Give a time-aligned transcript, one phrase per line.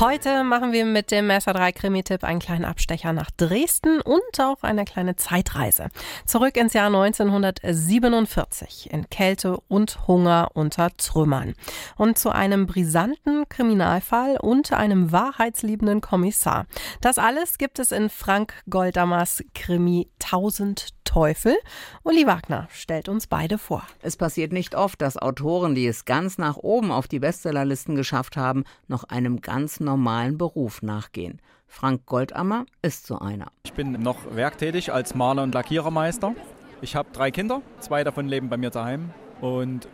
[0.00, 4.62] Heute machen wir mit dem Messer 3 Krimi-Tipp einen kleinen Abstecher nach Dresden und auch
[4.62, 5.88] eine kleine Zeitreise.
[6.26, 11.54] Zurück ins Jahr 1947 in Kälte und Hunger unter Trümmern.
[11.96, 16.66] Und zu einem brisanten Kriminalfall und einem wahrheitsliebenden Kommissar.
[17.00, 21.58] Das alles gibt es in Frank Goldammers Krimi 1000 Teufel.
[22.04, 23.82] Uli Wagner stellt uns beide vor.
[24.00, 28.38] Es passiert nicht oft, dass Autoren, die es ganz nach oben auf die Bestsellerlisten geschafft
[28.38, 31.42] haben, noch einem ganz normalen Beruf nachgehen.
[31.66, 33.48] Frank Goldammer ist so einer.
[33.64, 36.34] Ich bin noch werktätig als Maler und Lackierermeister.
[36.80, 39.10] Ich habe drei Kinder, zwei davon leben bei mir daheim
[39.42, 39.88] und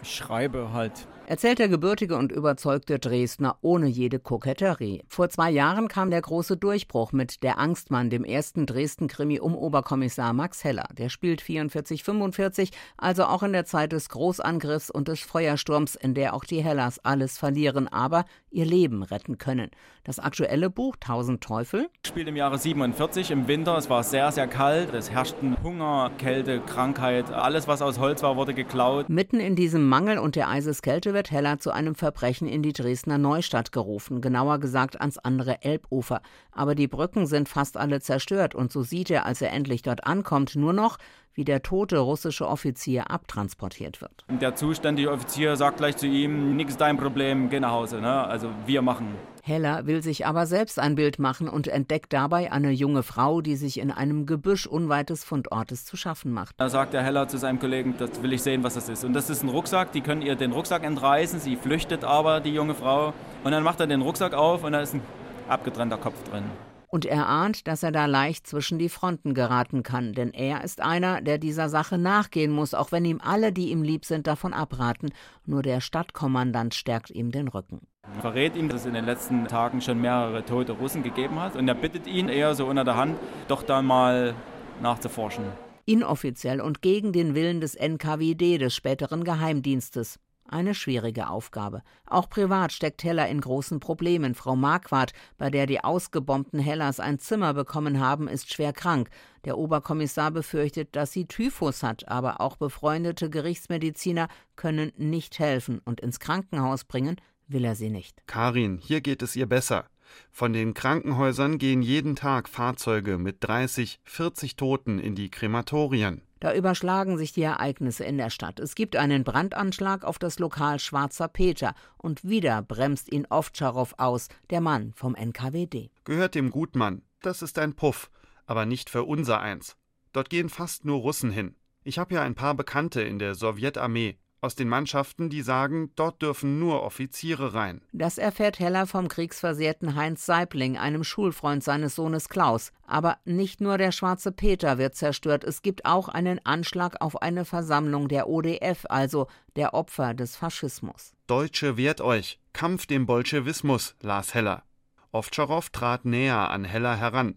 [0.00, 5.02] ich schreibe halt erzählt der gebürtige und überzeugte Dresdner ohne jede Koketterie.
[5.08, 10.32] Vor zwei Jahren kam der große Durchbruch mit Der Angstmann, dem ersten Dresden-Krimi um Oberkommissar
[10.32, 10.88] Max Heller.
[10.96, 16.34] Der spielt 44-45, also auch in der Zeit des Großangriffs und des Feuersturms, in der
[16.34, 19.70] auch die Hellers alles verlieren, aber ihr Leben retten können.
[20.04, 23.76] Das aktuelle Buch Tausend Teufel spielt im Jahre 47 im Winter.
[23.78, 24.92] Es war sehr, sehr kalt.
[24.92, 27.30] Es herrschten Hunger, Kälte, Krankheit.
[27.30, 29.08] Alles, was aus Holz war, wurde geklaut.
[29.08, 33.18] Mitten in diesem Mangel und der Eiseskälte wird Heller zu einem Verbrechen in die Dresdner
[33.18, 36.22] Neustadt gerufen, genauer gesagt ans andere Elbufer.
[36.50, 40.04] Aber die Brücken sind fast alle zerstört und so sieht er, als er endlich dort
[40.06, 40.98] ankommt, nur noch,
[41.34, 44.24] wie der tote russische Offizier abtransportiert wird.
[44.28, 48.24] Der zuständige Offizier sagt gleich zu ihm, nichts dein Problem, geh nach Hause, ne?
[48.24, 49.14] also wir machen.
[49.44, 53.56] Heller will sich aber selbst ein Bild machen und entdeckt dabei eine junge Frau, die
[53.56, 56.54] sich in einem Gebüsch unweit des Fundortes zu schaffen macht.
[56.58, 59.04] Da sagt der Heller zu seinem Kollegen, das will ich sehen, was das ist.
[59.04, 62.54] Und das ist ein Rucksack, die können ihr den Rucksack entreißen, sie flüchtet aber, die
[62.54, 63.14] junge Frau.
[63.42, 65.02] Und dann macht er den Rucksack auf und da ist ein
[65.48, 66.44] abgetrennter Kopf drin
[66.92, 70.82] und er ahnt, dass er da leicht zwischen die Fronten geraten kann, denn er ist
[70.82, 74.52] einer, der dieser Sache nachgehen muss, auch wenn ihm alle, die ihm lieb sind, davon
[74.52, 75.10] abraten.
[75.46, 77.80] Nur der Stadtkommandant stärkt ihm den Rücken.
[78.02, 81.56] Er verrät ihm, dass es in den letzten Tagen schon mehrere tote Russen gegeben hat
[81.56, 84.34] und er bittet ihn eher so unter der Hand, doch da mal
[84.82, 85.44] nachzuforschen.
[85.86, 90.18] Inoffiziell und gegen den Willen des NKWD, des späteren Geheimdienstes.
[90.52, 91.82] Eine schwierige Aufgabe.
[92.06, 94.34] Auch privat steckt Heller in großen Problemen.
[94.34, 99.08] Frau Marquardt, bei der die ausgebombten Hellers ein Zimmer bekommen haben, ist schwer krank.
[99.46, 106.00] Der Oberkommissar befürchtet, dass sie Typhus hat, aber auch befreundete Gerichtsmediziner können nicht helfen und
[106.00, 107.16] ins Krankenhaus bringen
[107.48, 108.22] will er sie nicht.
[108.26, 109.86] Karin, hier geht es ihr besser.
[110.30, 116.22] Von den Krankenhäusern gehen jeden Tag Fahrzeuge mit 30, 40 Toten in die Krematorien.
[116.42, 118.58] Da überschlagen sich die Ereignisse in der Stadt.
[118.58, 124.26] Es gibt einen Brandanschlag auf das Lokal Schwarzer Peter und wieder bremst ihn Ovtcharov aus,
[124.50, 125.92] der Mann vom NKWD.
[126.02, 127.02] Gehört dem Gutmann.
[127.20, 128.10] Das ist ein Puff,
[128.44, 129.76] aber nicht für unser eins.
[130.12, 131.54] Dort gehen fast nur Russen hin.
[131.84, 136.20] Ich habe ja ein paar Bekannte in der Sowjetarmee aus den Mannschaften, die sagen, dort
[136.20, 137.80] dürfen nur Offiziere rein.
[137.92, 142.72] Das erfährt Heller vom kriegsversehrten Heinz Seibling, einem Schulfreund seines Sohnes Klaus.
[142.84, 147.44] Aber nicht nur der schwarze Peter wird zerstört, es gibt auch einen Anschlag auf eine
[147.44, 151.14] Versammlung der ODF, also der Opfer des Faschismus.
[151.28, 154.64] Deutsche wehrt euch, Kampf dem Bolschewismus, las Heller.
[155.12, 157.36] Ovtcharov trat näher an Heller heran.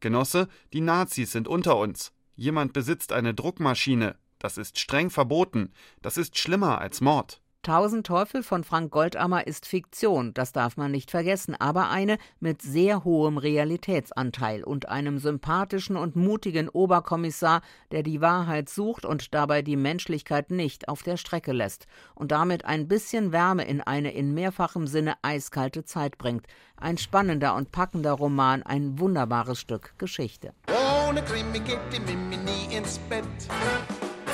[0.00, 2.12] Genosse, die Nazis sind unter uns.
[2.34, 5.72] Jemand besitzt eine Druckmaschine, das ist streng verboten.
[6.02, 7.40] Das ist schlimmer als Mord.
[7.66, 12.62] Tausend Teufel von Frank Goldammer ist Fiktion, das darf man nicht vergessen, aber eine mit
[12.62, 19.62] sehr hohem Realitätsanteil und einem sympathischen und mutigen Oberkommissar, der die Wahrheit sucht und dabei
[19.62, 24.32] die Menschlichkeit nicht auf der Strecke lässt und damit ein bisschen Wärme in eine in
[24.32, 26.46] mehrfachem Sinne eiskalte Zeit bringt.
[26.76, 30.54] Ein spannender und packender Roman, ein wunderbares Stück Geschichte.
[31.08, 33.24] Ohne Krimi geht die Mimi nie ins Bett